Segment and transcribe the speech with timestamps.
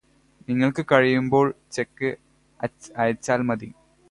[0.47, 1.45] നിങ്ങൾക്ക് കഴിയുമ്പോൾ
[1.71, 2.09] ചെക്ക്
[2.97, 3.69] അയച്ചാൽ മതി